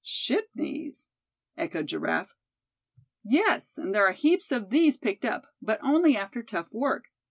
[0.03, 1.09] "Ship knees!"
[1.55, 2.33] echoed Giraffe.
[3.23, 7.11] "Yes, and there are heaps of these picked up, but only after tough work.